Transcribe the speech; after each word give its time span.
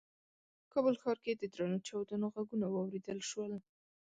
کابل 0.73 0.95
ښار 1.01 1.17
کې 1.23 1.31
د 1.35 1.43
درنو 1.53 1.77
چاودنو 1.87 2.25
غږونه 2.33 2.65
واورېدل 2.69 3.19
شول. 3.29 3.53